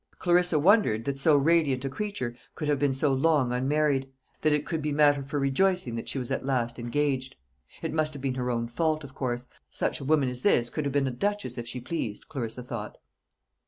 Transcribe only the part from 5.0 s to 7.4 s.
for rejoicing that she was at last engaged.